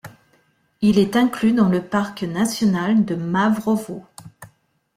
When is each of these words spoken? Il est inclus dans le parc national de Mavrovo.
Il 0.81 0.97
est 0.97 1.15
inclus 1.15 1.53
dans 1.53 1.69
le 1.69 1.79
parc 1.83 2.23
national 2.23 3.05
de 3.05 3.13
Mavrovo. 3.13 4.03